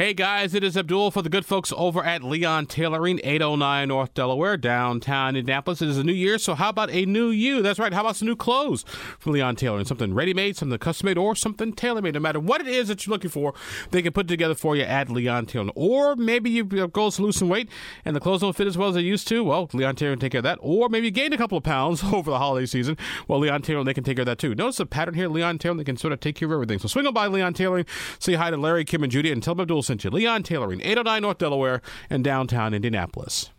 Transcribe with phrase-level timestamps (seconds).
[0.00, 4.14] Hey guys, it is Abdul for the good folks over at Leon Tailoring, 809 North
[4.14, 5.82] Delaware, downtown Indianapolis.
[5.82, 7.60] It is a new year, so how about a new you?
[7.60, 7.92] That's right.
[7.92, 8.82] How about some new clothes
[9.18, 9.84] from Leon Tailoring?
[9.84, 12.14] Something ready made, something custom made, or something tailor made.
[12.14, 13.52] No matter what it is that you're looking for,
[13.90, 15.72] they can put it together for you at Leon Tailoring.
[15.74, 17.68] Or maybe you've goals to lose some weight
[18.02, 19.44] and the clothes don't fit as well as they used to.
[19.44, 20.60] Well, Leon Tailoring can take care of that.
[20.62, 22.96] Or maybe you gained a couple of pounds over the holiday season.
[23.28, 24.54] Well, Leon Tailoring, they can take care of that too.
[24.54, 26.78] Notice the pattern here, Leon Tailoring, they can sort of take care of everything.
[26.78, 27.84] So swing on by Leon Tailoring,
[28.18, 30.10] say hi to Larry, Kim, and Judy, and tell them Abdul you.
[30.10, 30.80] Leon Tailoring.
[30.80, 33.50] 809 North Delaware, and downtown Indianapolis.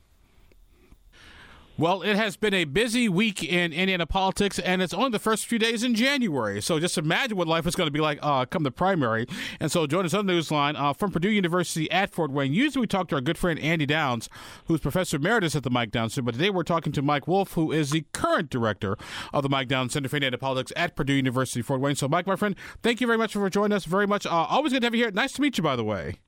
[1.77, 5.47] Well, it has been a busy week in Indiana politics, and it's only the first
[5.47, 6.61] few days in January.
[6.61, 9.25] So just imagine what life is going to be like uh, come the primary.
[9.59, 12.53] And so join us on the newsline uh, from Purdue University at Fort Wayne.
[12.53, 14.29] Usually we talk to our good friend Andy Downs,
[14.65, 17.53] who's professor emeritus at the Mike Downs Center, but today we're talking to Mike Wolf,
[17.53, 18.95] who is the current director
[19.33, 21.95] of the Mike Downs Center for Indiana Politics at Purdue University Fort Wayne.
[21.95, 23.85] So, Mike, my friend, thank you very much for joining us.
[23.85, 24.27] Very much.
[24.27, 25.11] Uh, always good to have you here.
[25.11, 26.19] Nice to meet you, by the way.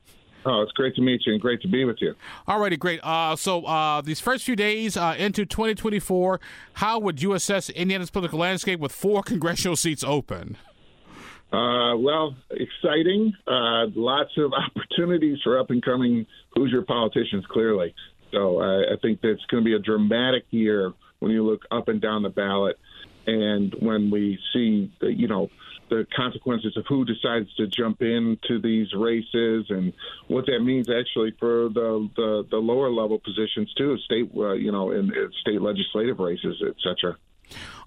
[0.45, 2.15] Oh, it's great to meet you and great to be with you.
[2.47, 2.99] All righty, great.
[3.03, 6.39] Uh, so, uh, these first few days uh, into 2024,
[6.73, 10.57] how would you assess Indiana's political landscape with four congressional seats open?
[11.51, 13.33] Uh, well, exciting.
[13.47, 17.93] Uh, lots of opportunities for up and coming Hoosier politicians, clearly.
[18.31, 22.01] So, I think that's going to be a dramatic year when you look up and
[22.01, 22.77] down the ballot
[23.27, 25.49] and when we see, you know,
[25.89, 29.93] the consequences of who decides to jump into these races and
[30.27, 34.71] what that means actually for the the, the lower level positions too, state uh, you
[34.71, 37.17] know in, in state legislative races, et cetera.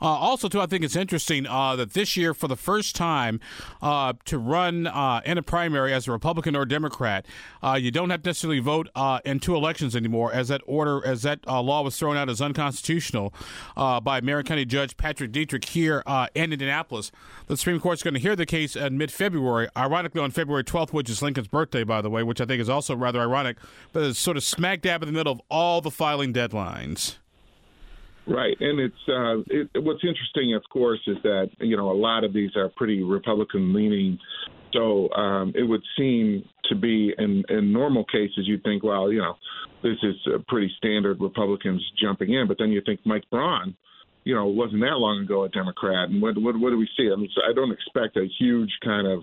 [0.00, 3.40] Uh, also, too, I think it's interesting uh, that this year, for the first time,
[3.80, 7.26] uh, to run uh, in a primary as a Republican or Democrat,
[7.62, 11.04] uh, you don't have to necessarily vote uh, in two elections anymore, as that order,
[11.06, 13.32] as that law was thrown out as unconstitutional
[13.76, 16.02] by Marion County Judge Patrick Dietrick here
[16.34, 17.10] in Indianapolis.
[17.46, 20.92] The Supreme Court is going to hear the case in mid-February, ironically on February 12th,
[20.92, 23.56] which is Lincoln's birthday, by the way, which I think is also rather ironic,
[23.92, 27.16] but it's sort of smack dab in the middle of all the filing deadlines.
[28.28, 32.24] Right, and it's uh, it, what's interesting, of course, is that you know a lot
[32.24, 34.18] of these are pretty Republican leaning.
[34.72, 39.20] So um, it would seem to be in, in normal cases, you'd think, well, you
[39.20, 39.36] know,
[39.82, 40.14] this is
[40.48, 42.46] pretty standard Republicans jumping in.
[42.48, 43.76] But then you think Mike Braun,
[44.26, 47.06] you know, wasn't that long ago a Democrat, and what what, what do we see?
[47.12, 49.20] I mean, so I don't expect a huge kind of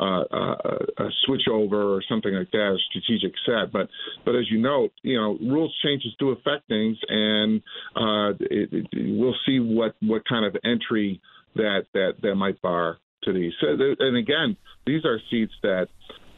[0.00, 3.70] uh, uh, a switch over or something like that, a strategic set.
[3.76, 3.86] But
[4.24, 7.60] but as you note, you know, rules changes do affect things, and
[7.94, 8.86] uh, it, it,
[9.18, 11.20] we'll see what what kind of entry
[11.56, 13.52] that that that might bar to these.
[13.60, 13.66] So,
[13.98, 15.88] and again, these are seats that,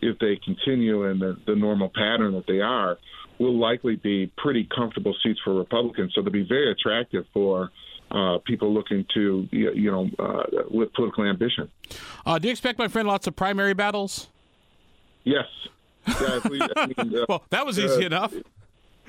[0.02, 2.96] if they continue in the, the normal pattern that they are,
[3.38, 6.12] will likely be pretty comfortable seats for Republicans.
[6.14, 7.70] So they'll be very attractive for
[8.10, 11.70] uh, people looking to, you know, uh, with political ambition.
[12.26, 14.28] Uh, do you expect, my friend, lots of primary battles?
[15.24, 15.46] Yes.
[16.06, 18.34] Yeah, we, I mean, uh, well, that was easy uh, enough.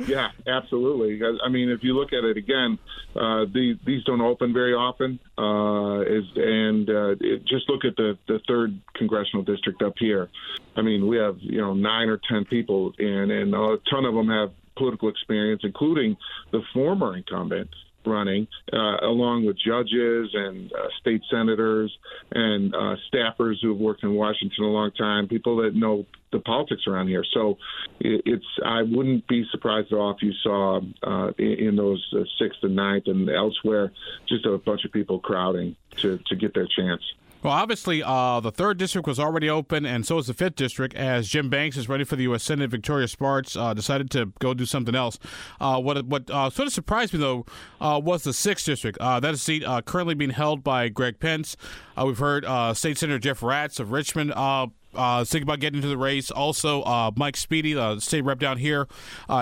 [0.07, 1.21] Yeah, absolutely.
[1.43, 2.79] I mean, if you look at it again,
[3.15, 5.19] uh, the, these don't open very often.
[5.37, 10.29] Uh, is, and uh, it, just look at the, the third congressional district up here.
[10.75, 14.13] I mean, we have you know nine or ten people in, and a ton of
[14.13, 16.17] them have political experience, including
[16.51, 17.69] the former incumbent
[18.05, 21.95] running, uh, along with judges and uh, state senators
[22.31, 26.39] and uh, staffers who have worked in Washington a long time, people that know the
[26.39, 27.25] politics around here.
[27.33, 27.57] So
[27.99, 32.59] it's I wouldn't be surprised at all if you saw uh, in, those uh, sixth
[32.63, 33.91] and ninth and elsewhere
[34.27, 37.01] just a bunch of people crowding to to get their chance.
[37.43, 40.93] Well, obviously, uh, the third district was already open, and so is the fifth district.
[40.93, 42.43] As Jim Banks is ready for the U.S.
[42.43, 45.17] Senate, Victoria Spartz uh, decided to go do something else.
[45.59, 47.47] Uh, what what uh, sort of surprised me though
[47.79, 48.99] uh, was the sixth district.
[48.99, 51.57] Uh, that is seat currently being held by Greg Pence.
[51.97, 52.45] we've heard
[52.77, 54.33] State Senator Jeff Raatz of Richmond.
[54.35, 54.67] Uh,
[55.23, 56.31] thinking about getting into the race.
[56.31, 58.89] Also, uh, Mike Speedy, the state rep down here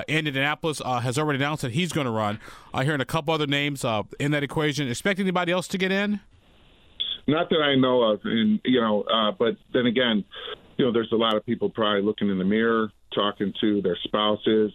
[0.07, 2.39] in Indianapolis, has already announced that he's going to run.
[2.71, 3.83] I hearing a couple other names
[4.19, 4.87] in that equation.
[4.87, 6.21] Expect anybody else to get in?
[7.29, 10.25] Not that I know of, and you know, uh, but then again,
[10.77, 13.97] you know, there's a lot of people probably looking in the mirror, talking to their
[14.03, 14.71] spouses,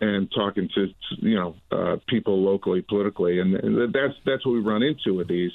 [0.00, 0.88] and talking to
[1.18, 3.54] you know uh, people locally, politically, and
[3.92, 5.52] that's that's what we run into with these.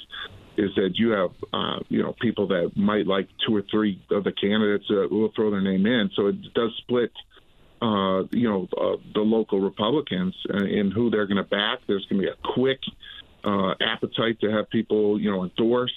[0.58, 4.24] Is that you have uh, you know people that might like two or three of
[4.24, 7.10] the candidates that will throw their name in, so it does split
[7.82, 11.80] uh, you know, uh, the local Republicans and who they're going to back.
[11.88, 12.78] There's going to be a quick
[13.44, 15.92] uh, appetite to have people, you know, endorse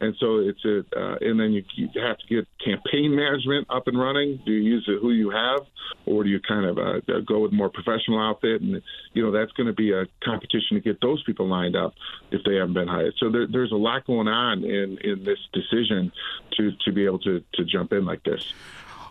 [0.00, 3.86] and so it's a, uh, and then you, you, have to get campaign management up
[3.86, 4.40] and running.
[4.44, 5.60] Do you use who you have,
[6.04, 8.60] or do you kind of uh, go with more professional outfit?
[8.60, 8.82] And
[9.12, 11.94] you know that's going to be a competition to get those people lined up
[12.30, 13.14] if they haven't been hired.
[13.18, 16.12] So there, there's a lot going on in in this decision
[16.58, 18.52] to to be able to to jump in like this.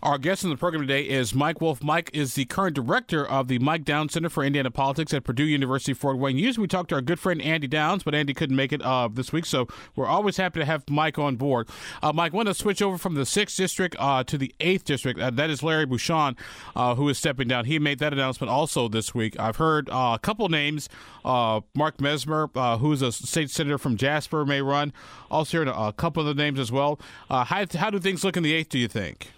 [0.04, 1.82] Our guest in the program today is Mike Wolf.
[1.82, 5.46] Mike is the current director of the Mike Downs Center for Indiana Politics at Purdue
[5.46, 6.38] University Fort Wayne.
[6.38, 9.08] Usually we talk to our good friend Andy Downs, but Andy couldn't make it uh,
[9.10, 9.66] this week, so
[9.96, 11.70] we're always happy to have Mike on board.
[12.02, 15.18] Uh, Mike, want to switch over from the 6th District uh, to the 8th District.
[15.18, 16.36] Uh, that is Larry Bucshon,
[16.76, 17.64] uh, who is stepping down.
[17.64, 19.40] He made that announcement also this week.
[19.40, 20.90] I've heard uh, a couple names.
[21.24, 21.64] Mark
[22.00, 24.92] Messmer, who's a state senator from Jasper, may run.
[25.32, 27.00] Also heard a, couple of the names as well.
[27.30, 29.32] how, how do things look in the 8th, do you think?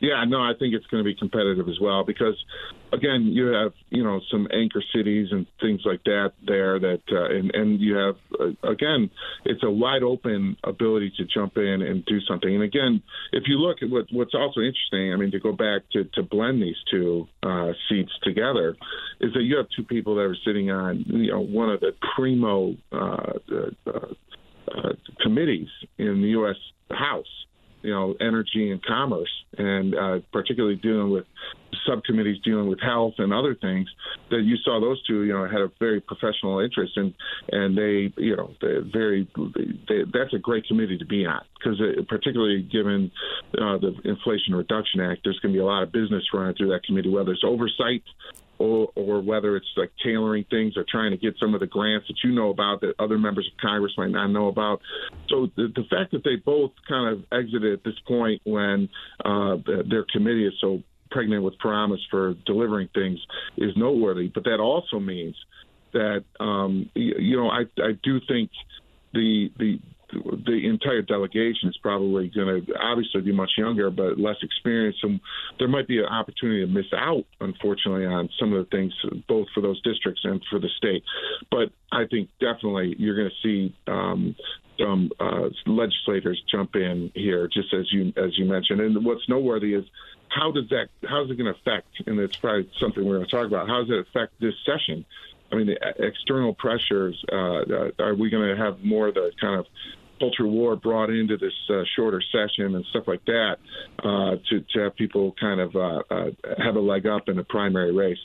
[0.00, 2.34] Yeah, no, I think it's going to be competitive as well because,
[2.90, 7.26] again, you have you know some anchor cities and things like that there that, uh,
[7.26, 9.10] and and you have uh, again,
[9.44, 12.52] it's a wide open ability to jump in and do something.
[12.52, 13.02] And again,
[13.32, 16.22] if you look at what what's also interesting, I mean, to go back to to
[16.22, 18.76] blend these two uh, seats together,
[19.20, 21.92] is that you have two people that are sitting on you know one of the
[22.14, 23.90] primo uh, uh,
[24.74, 25.68] uh, committees
[25.98, 26.56] in the U.S.
[26.90, 27.26] House
[27.82, 31.24] you know, energy and commerce, and uh, particularly dealing with
[31.86, 33.88] subcommittees dealing with health and other things,
[34.30, 37.14] that you saw those two, you know, had a very professional interest, and
[37.52, 39.28] and they, you know, very,
[39.88, 43.10] they, that's a great committee to be on because particularly given
[43.58, 46.68] uh, the Inflation Reduction Act, there's going to be a lot of business running through
[46.68, 48.02] that committee, whether it's oversight
[48.60, 52.06] or, or whether it's like tailoring things or trying to get some of the grants
[52.08, 54.82] that you know about that other members of Congress might not know about.
[55.30, 58.90] So the, the fact that they both kind of exited at this point when
[59.24, 59.56] uh,
[59.88, 63.18] their committee is so pregnant with promise for delivering things
[63.56, 64.28] is noteworthy.
[64.32, 65.36] But that also means
[65.94, 68.50] that um, you know I I do think
[69.14, 69.80] the the
[70.12, 75.20] the entire delegation is probably going to obviously be much younger, but less experienced, and
[75.58, 78.92] there might be an opportunity to miss out, unfortunately, on some of the things,
[79.28, 81.02] both for those districts and for the state.
[81.50, 84.36] But I think definitely you're going to see um,
[84.78, 88.80] some uh, legislators jump in here, just as you as you mentioned.
[88.80, 89.84] And what's noteworthy is
[90.28, 91.88] how does that how is it going to affect?
[92.06, 93.68] And it's probably something we're going to talk about.
[93.68, 95.04] How does it affect this session?
[95.52, 97.22] I mean, the external pressures.
[97.30, 99.66] Uh, uh are we going to have more of the kind of
[100.20, 103.56] culture war brought into this uh, shorter session and stuff like that
[104.04, 106.30] uh, to, to have people kind of uh, uh,
[106.62, 108.18] have a leg up in the primary race.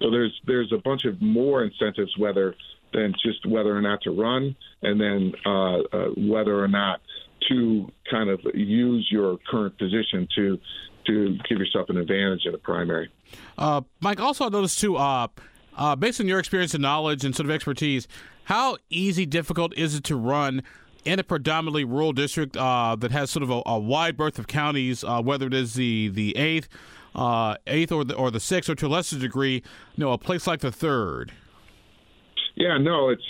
[0.00, 2.56] So there's there's a bunch of more incentives whether
[2.92, 7.00] than just whether or not to run, and then uh, uh, whether or not
[7.48, 10.58] to kind of use your current position to
[11.06, 13.10] to give yourself an advantage in a primary.
[14.00, 14.94] Mike, also I noticed too.
[15.98, 18.06] based on your experience and knowledge and sort of expertise,
[18.44, 20.62] how easy, difficult is it to run
[21.04, 24.46] in a predominantly rural district uh, that has sort of a, a wide berth of
[24.46, 26.68] counties, uh, whether it is the the eighth,
[27.14, 29.62] uh, eighth or the or the sixth, or to a lesser degree,
[29.96, 31.32] you know, a place like the third.
[32.54, 33.24] Yeah, no, it's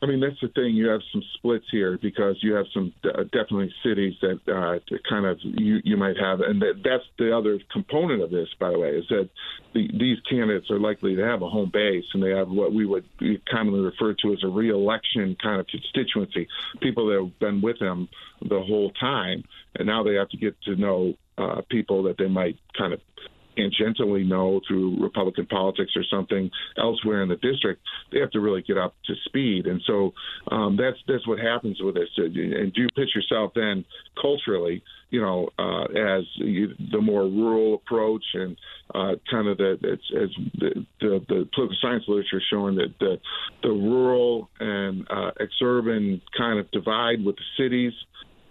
[0.00, 0.76] I mean, that's the thing.
[0.76, 4.78] You have some splits here because you have some uh, definitely cities that uh,
[5.08, 8.70] kind of you, you might have, and that, that's the other component of this, by
[8.70, 9.28] the way, is that
[9.74, 12.86] the, these candidates are likely to have a home base, and they have what we
[12.86, 13.04] would
[13.50, 16.46] commonly refer to as a reelection kind of constituency,
[16.80, 18.08] people that have been with them
[18.40, 19.42] the whole time,
[19.74, 23.00] and now they have to get to know uh, people that they might kind of
[23.58, 27.82] tangentially know through Republican politics or something elsewhere in the district,
[28.12, 29.66] they have to really get up to speed.
[29.66, 30.12] And so
[30.50, 32.08] um, that's that's what happens with this.
[32.16, 33.84] And do you pitch yourself then
[34.20, 38.56] culturally, you know, uh, as you, the more rural approach and
[38.94, 43.18] uh, kind of the as the, the, the political science literature showing that the
[43.62, 47.92] the rural and uh, exurban kind of divide with the cities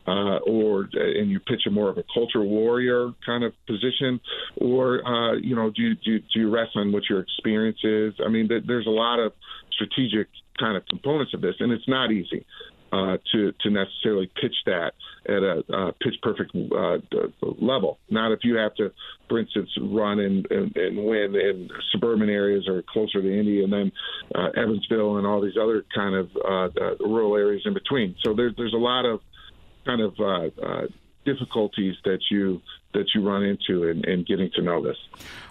[0.07, 4.19] uh, or and you pitch a more of a cultural warrior kind of position,
[4.55, 8.13] or uh, you know, do do you, do you rest on what your experience is?
[8.25, 9.33] I mean, there's a lot of
[9.71, 10.27] strategic
[10.59, 12.45] kind of components of this, and it's not easy.
[12.89, 14.93] Uh, to to necessarily pitch that
[15.27, 16.97] at a uh, pitch perfect uh,
[17.59, 17.99] level.
[18.09, 18.93] Not if you have to,
[19.27, 23.73] for instance, run and, and, and, win in suburban areas or closer to Indy, and
[23.73, 23.91] then
[24.33, 28.15] uh, Evansville and all these other kind of uh, rural areas in between.
[28.23, 29.19] So there's there's a lot of
[29.87, 30.87] kind of uh, uh,
[31.25, 32.61] difficulties that you
[32.93, 34.95] that you run into in, in, getting to know this.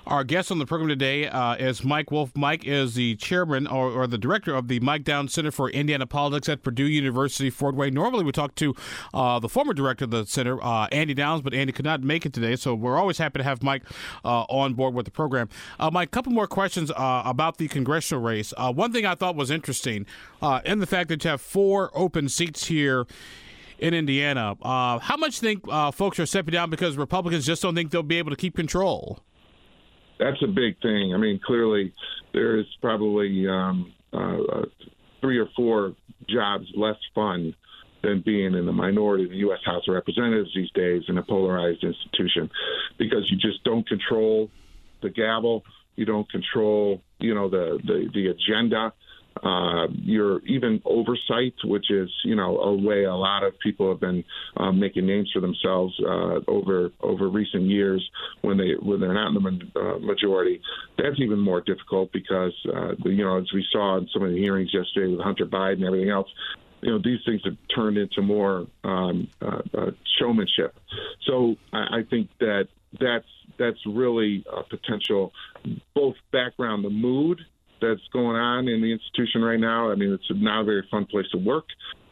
[0.06, 2.32] Our guest on the program today uh, is Mike Wolf.
[2.34, 6.06] Mike is the chairman or, or, the director of the Mike Downs Center for Indiana
[6.06, 7.94] Politics at Purdue University, Fort Wayne.
[7.94, 8.74] Normally, we talk to
[9.12, 12.24] uh, the former director of the center, uh, Andy Downs, but Andy could not make
[12.24, 13.82] it today, so we're always happy to have Mike
[14.24, 15.48] uh, on board with the program.
[15.78, 18.52] Uh, Mike, a couple more questions uh, about the congressional race.
[18.58, 20.06] one thing I thought was interesting
[20.64, 23.06] in the fact that you have four open seats here
[23.78, 24.56] in Indiana.
[24.62, 28.02] Uh, how much think uh, folks are stepping down because Republicans just don't think they'll
[28.02, 29.20] be able to keep control?
[30.18, 31.12] That's a big thing.
[31.14, 31.92] I mean, clearly
[32.32, 34.62] there is probably um, uh,
[35.20, 35.94] three or four
[36.28, 37.54] jobs less fun
[38.02, 39.58] than being in the minority in the U.S.
[39.64, 42.50] House of Representatives these days in a polarized institution,
[42.98, 44.50] because you just don't control
[45.02, 45.64] the gavel,
[45.96, 48.92] you don't control, you know, the the, the agenda
[49.42, 54.00] uh, your even oversight, which is you know a way a lot of people have
[54.00, 54.24] been
[54.56, 58.08] um, making names for themselves uh, over over recent years
[58.42, 60.60] when they when they're not in the uh, majority.
[60.98, 64.38] That's even more difficult because uh, you know as we saw in some of the
[64.38, 66.28] hearings yesterday with Hunter Biden and everything else.
[66.82, 70.78] You know these things have turned into more um, uh, uh, showmanship.
[71.26, 72.68] So I, I think that
[73.00, 73.26] that's
[73.58, 75.32] that's really a potential
[75.94, 77.40] both background the mood
[77.80, 79.90] that's going on in the institution right now.
[79.90, 81.66] I mean, it's not a very fun place to work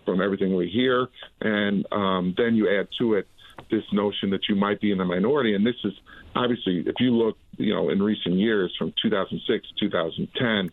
[0.05, 1.09] from everything we hear.
[1.41, 3.27] And um, then you add to it
[3.71, 5.55] this notion that you might be in the minority.
[5.55, 5.93] And this is
[6.35, 10.71] obviously, if you look, you know, in recent years from 2006, 2010,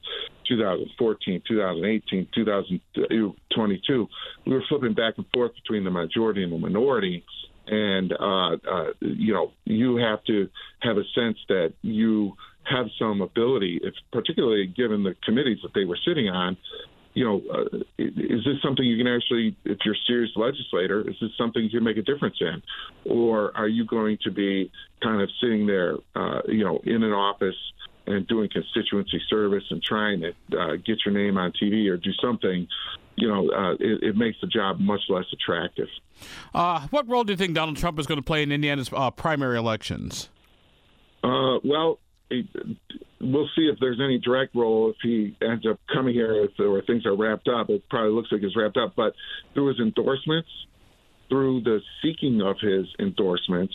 [0.48, 4.08] 2014, 2018, 2022,
[4.46, 7.24] we were flipping back and forth between the majority and the minority.
[7.68, 10.50] And, uh, uh, you know, you have to
[10.82, 15.86] have a sense that you have some ability, if particularly given the committees that they
[15.86, 16.58] were sitting on.
[17.14, 21.16] You know, uh, is this something you can actually, if you're a serious legislator, is
[21.20, 22.64] this something you can make a difference in,
[23.04, 24.72] or are you going to be
[25.04, 27.56] kind of sitting there, uh, you know, in an office
[28.08, 32.14] and doing constituency service and trying to uh, get your name on TV or do
[32.22, 32.66] something
[33.16, 35.88] you know, uh, it, it, makes the job much less attractive.
[36.54, 39.12] Uh, what role do you think Donald Trump is going to play in Indiana's uh,
[39.12, 40.30] primary elections?
[41.24, 41.60] Uh,
[43.20, 46.82] well, see if there's any direct role if he ends up coming here if, or
[46.82, 47.70] things are wrapped up.
[47.70, 49.14] It probably looks like it's wrapped up, but
[49.54, 50.50] through his endorsements,
[51.30, 53.74] through the seeking of his endorsements,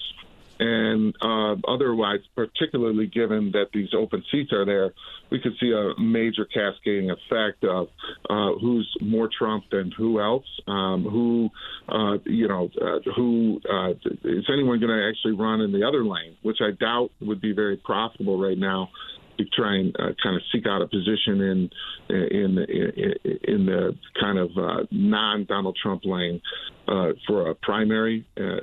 [0.58, 4.92] and uh, otherwise, particularly given that these open seats are there,
[5.30, 7.88] we could see a major cascading effect of
[8.30, 10.46] uh, who's more Trump than who else.
[10.66, 11.50] Um, who,
[11.88, 13.90] uh, you know, uh, who uh,
[14.24, 17.52] is anyone going to actually run in the other lane, which I doubt would be
[17.52, 18.90] very profitable right now
[19.38, 21.70] to try and uh, kind of seek out a position in
[22.08, 23.14] in in,
[23.44, 26.40] in the kind of uh, non Donald Trump lane
[26.88, 28.26] uh, for a primary.
[28.38, 28.60] Uh,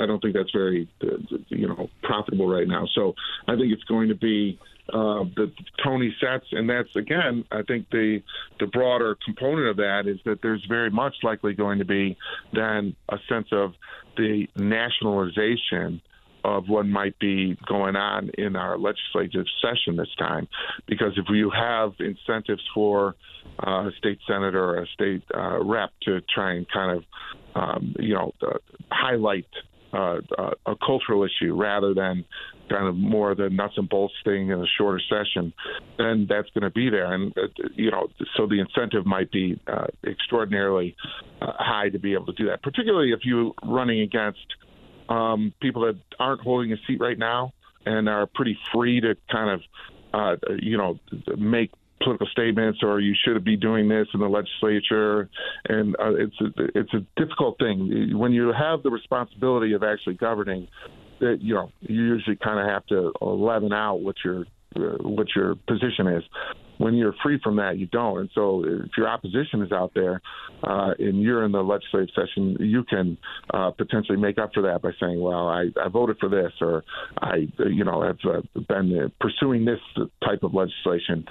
[0.00, 0.88] I don't think that's very
[1.48, 2.86] you know profitable right now.
[2.94, 3.14] So
[3.46, 4.58] I think it's going to be.
[4.90, 5.52] Uh, the
[5.84, 8.22] Tony sets, and that's again, I think the
[8.58, 12.16] the broader component of that is that there's very much likely going to be
[12.54, 13.74] then a sense of
[14.16, 16.00] the nationalization
[16.44, 20.48] of what might be going on in our legislative session this time.
[20.86, 23.16] Because if you have incentives for
[23.66, 27.04] uh, a state senator or a state uh, rep to try and kind of,
[27.54, 28.58] um, you know, uh,
[28.90, 29.46] highlight
[29.92, 30.18] uh,
[30.66, 32.24] a cultural issue rather than
[32.68, 35.52] kind of more the nuts and bolts thing in a shorter session,
[35.96, 37.12] then that's going to be there.
[37.12, 40.94] And, uh, you know, so the incentive might be uh, extraordinarily
[41.40, 44.46] uh, high to be able to do that, particularly if you're running against
[45.08, 47.52] um, people that aren't holding a seat right now
[47.86, 49.60] and are pretty free to kind of,
[50.12, 50.98] uh, you know,
[51.36, 55.28] make political statements or you should be doing this in the legislature.
[55.68, 58.16] And uh, it's a, it's a difficult thing.
[58.16, 60.68] When you have the responsibility of actually governing
[61.20, 64.44] that you know you usually kind of have to leaven out what your
[64.76, 66.22] uh, what your position is
[66.78, 68.20] when you're free from that, you don't.
[68.20, 70.20] And so, if your opposition is out there
[70.62, 73.18] uh, and you're in the legislative session, you can
[73.52, 76.84] uh, potentially make up for that by saying, "Well, I, I voted for this," or
[77.20, 79.80] "I, you know, have uh, been pursuing this
[80.24, 81.24] type of legislation."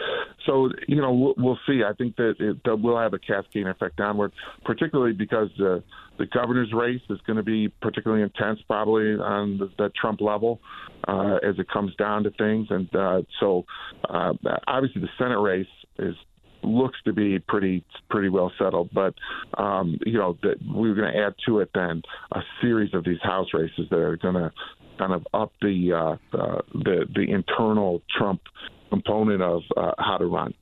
[0.46, 1.82] So, you know, we'll, we'll see.
[1.88, 4.32] I think that it that will have a cascading effect downward,
[4.64, 5.84] particularly because the
[6.18, 10.60] the governor's race is going to be particularly intense, probably on the, the Trump level,
[11.08, 12.68] uh, as it comes down to things.
[12.70, 13.66] And uh, so,
[14.10, 14.34] uh,
[14.68, 15.68] obviously, the Senate race
[16.00, 16.16] is
[16.64, 18.90] looks to be pretty pretty well settled.
[18.94, 19.14] But
[19.58, 23.22] um, you know that we're going to add to it then a series of these
[23.22, 24.52] House races that are going to
[24.98, 28.42] kind of up the uh, uh, the the internal Trump
[28.90, 30.54] component of uh, how to run.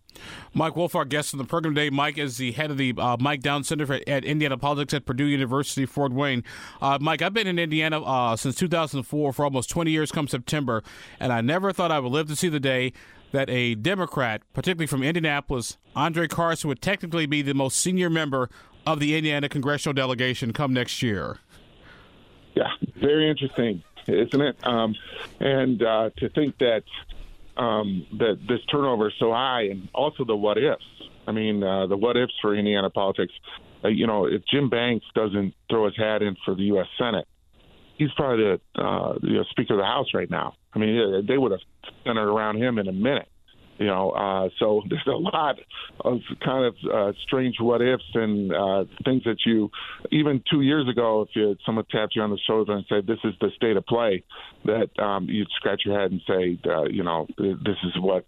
[0.54, 1.90] Mike Wolf, our guest on the program today.
[1.90, 5.06] Mike is the head of the uh, Mike Down Center for, at Indiana Politics at
[5.06, 6.44] Purdue University, Fort Wayne.
[6.82, 10.84] Uh, Mike, I've been in Indiana uh, since 2004 for almost 20 years come September,
[11.20, 12.94] and I never thought I would live to see the day
[13.32, 18.50] that a Democrat, particularly from Indianapolis, Andre Carson, would technically be the most senior member
[18.86, 21.40] of the Indiana congressional delegation come next year.
[22.56, 24.56] Yeah, very interesting, isn't it?
[24.66, 24.96] Um,
[25.40, 26.84] and uh, to think that
[27.58, 30.84] um, that this turnover is so high, and also the what ifs.
[31.28, 33.34] I mean, uh, the what ifs for Indiana politics.
[33.84, 36.88] Uh, you know, if Jim Banks doesn't throw his hat in for the U.S.
[36.98, 37.28] Senate,
[37.98, 40.56] he's probably the uh, you know, Speaker of the House right now.
[40.74, 41.62] I mean, they would have
[42.04, 43.28] centered around him in a minute.
[43.78, 45.58] You know, uh, so there's a lot
[46.02, 49.70] of kind of uh, strange what ifs and uh, things that you,
[50.12, 53.20] even two years ago, if you, someone tapped you on the shoulder and said, "This
[53.24, 54.24] is the state of play,"
[54.66, 58.26] that um, you'd scratch your head and say, uh, "You know, this is what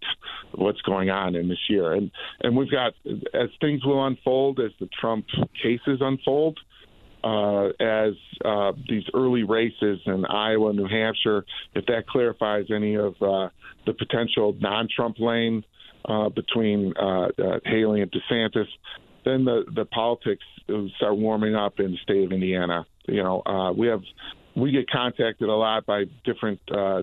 [0.52, 2.92] what's going on in this year." And and we've got
[3.34, 5.26] as things will unfold, as the Trump
[5.62, 6.58] cases unfold,
[7.24, 11.44] uh, as uh, these early races in Iowa, New Hampshire,
[11.74, 13.48] if that clarifies any of uh,
[13.86, 15.64] the potential non-Trump lane
[16.04, 18.68] uh, between uh, uh, Haley and DeSantis,
[19.24, 20.44] then the the politics
[20.96, 22.86] start warming up in the state of Indiana.
[23.06, 24.02] You know, we have
[24.58, 27.02] we get contacted a lot by different uh,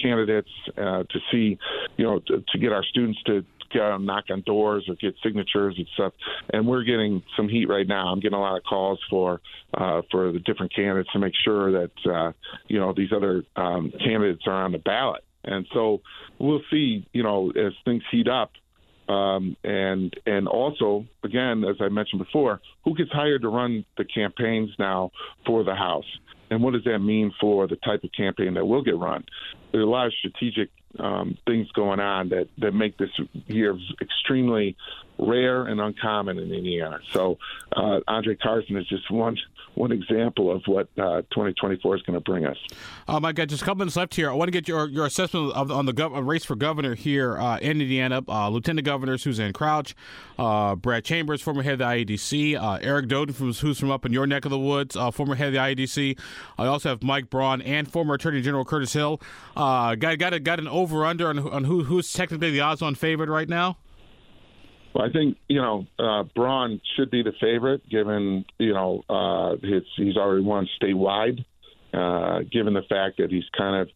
[0.00, 1.58] candidates uh, to see,
[1.96, 5.86] you know, to get our students to uh, knock on doors or get signatures and
[5.94, 6.12] stuff.
[6.52, 8.08] And we're getting some heat right now.
[8.08, 9.40] I'm getting a lot of calls for
[9.74, 12.32] uh, for the different candidates to make sure that uh,
[12.68, 15.24] you know these other um, candidates are on the ballot.
[15.44, 16.02] And so
[16.38, 18.52] we'll see, you know, as things heat up.
[19.08, 24.04] Um, and and also, again, as I mentioned before, who gets hired to run the
[24.04, 25.10] campaigns now
[25.46, 26.04] for the House?
[26.50, 29.24] And what does that mean for the type of campaign that will get run?
[29.72, 33.10] There's a lot of strategic um, things going on that, that make this
[33.46, 34.76] year extremely
[35.20, 37.00] rare and uncommon in Indiana.
[37.12, 37.38] So
[37.76, 39.36] uh, Andre Carson is just one
[39.74, 42.56] one example of what uh, 2024 is going to bring us.
[43.08, 44.28] Oh my God, just a couple minutes left here.
[44.28, 47.38] I want to get your your assessment of on the gov- race for governor here
[47.38, 48.22] uh, in Indiana.
[48.28, 49.94] Uh, Lieutenant Governor Suzanne Crouch,
[50.38, 54.04] uh, Brad Chambers, former head of the IEDC, uh, Eric Doden, from, who's from up
[54.04, 56.18] in your neck of the woods, former head of the IEDC.
[56.58, 59.20] I also have Mike Braun and former Attorney General Curtis Hill.
[59.54, 62.94] got got a, got an over under on, on who who's technically the odds on
[62.94, 63.76] favorite right now.
[64.94, 69.56] Well, I think you know uh, Braun should be the favorite, given you know uh,
[69.62, 71.44] his he's already won statewide.
[71.92, 73.88] Uh, given the fact that he's kind of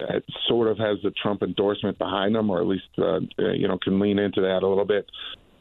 [0.00, 3.78] uh, sort of has the Trump endorsement behind him, or at least uh, you know
[3.78, 5.06] can lean into that a little bit.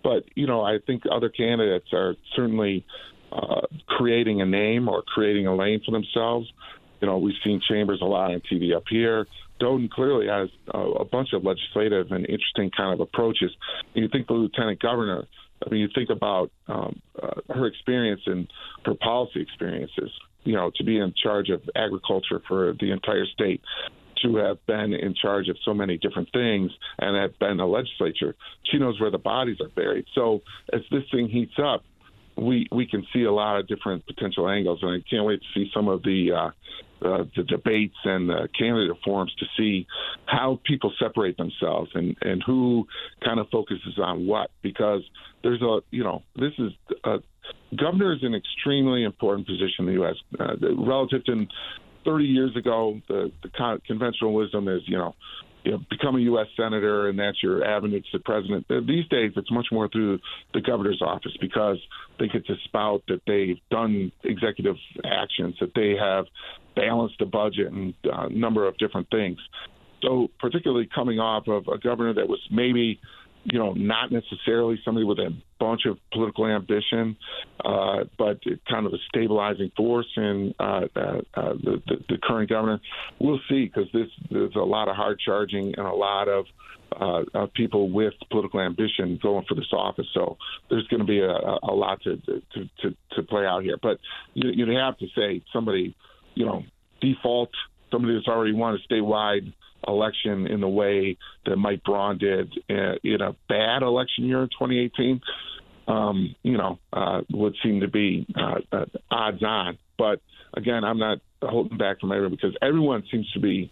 [0.03, 2.86] But you know, I think other candidates are certainly
[3.32, 6.51] uh, creating a name or creating a lane for themselves.
[7.01, 9.27] You know, we've seen Chambers a lot on TV up here.
[9.59, 13.51] Doden clearly has a, a bunch of legislative and interesting kind of approaches.
[13.93, 15.27] You think the lieutenant governor.
[15.65, 18.48] I mean, you think about um, uh, her experience and
[18.85, 20.11] her policy experiences.
[20.43, 23.61] You know, to be in charge of agriculture for the entire state,
[24.24, 28.35] to have been in charge of so many different things and have been a legislature.
[28.72, 30.05] She knows where the bodies are buried.
[30.15, 30.41] So
[30.72, 31.83] as this thing heats up,
[32.37, 35.47] we we can see a lot of different potential angles, and I can't wait to
[35.53, 39.87] see some of the uh, uh, the debates and the candidate forums to see
[40.25, 42.87] how people separate themselves and and who
[43.23, 45.01] kind of focuses on what because
[45.43, 46.71] there's a you know this is
[47.03, 47.17] a
[47.75, 50.15] governor is an extremely important position in the U.S.
[50.39, 51.45] Uh, relative to
[52.05, 55.15] 30 years ago, the, the conventional wisdom is you know
[55.63, 56.48] you know, become a U.S.
[56.55, 58.65] senator and that's your avenue to the president.
[58.70, 60.20] These days, it's much more through
[60.53, 61.77] the governor's office because
[62.20, 66.25] they get to spout that they've done executive actions, that they have
[66.75, 69.37] balanced the budget and a number of different things.
[70.03, 73.00] So, particularly coming off of a governor that was maybe
[73.50, 77.16] you know, not necessarily somebody with a bunch of political ambition,
[77.64, 81.00] uh, but kind of a stabilizing force in uh, uh,
[81.33, 82.79] uh the, the, the current governor.
[83.20, 86.46] We'll see because this there's a lot of hard charging and a lot of
[86.92, 90.07] uh, people with political ambition going for this office.
[90.14, 90.38] So
[90.70, 92.42] there's going to be a, a lot to, to
[92.81, 93.77] to to play out here.
[93.81, 94.00] But
[94.33, 95.96] you, you'd have to say somebody,
[96.36, 96.64] you know,
[97.00, 97.51] default
[97.92, 99.53] somebody that's already won a statewide
[99.87, 104.50] election in the way that Mike Braun did uh, in a bad election year in
[104.50, 105.22] 2018,
[105.87, 109.77] um, you know, uh, would seem to be uh, uh, odds on.
[109.98, 110.22] But
[110.53, 113.72] again, I'm not holding back from everyone because everyone seems to be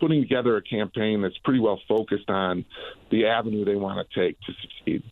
[0.00, 2.64] putting together a campaign that's pretty well focused on
[3.10, 5.02] the avenue they want to take to succeed.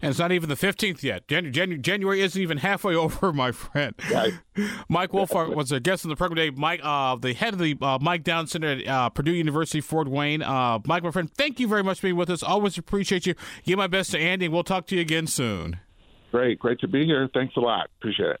[0.00, 1.26] And it's not even the 15th yet.
[1.26, 3.94] January, January, January isn't even halfway over, my friend.
[4.10, 4.32] Right.
[4.88, 6.56] Mike Wolfart was a guest on the program today.
[6.56, 10.08] Mike, uh, the head of the uh, Mike Down Center at uh, Purdue University, Fort
[10.08, 10.42] Wayne.
[10.42, 12.42] Uh, Mike, my friend, thank you very much for being with us.
[12.42, 13.34] Always appreciate you.
[13.64, 15.80] Give my best to Andy, and we'll talk to you again soon.
[16.30, 16.58] Great.
[16.58, 17.28] Great to be here.
[17.32, 17.88] Thanks a lot.
[17.98, 18.40] Appreciate it.